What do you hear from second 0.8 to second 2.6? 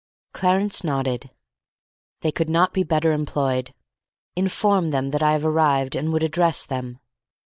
nodded. "They could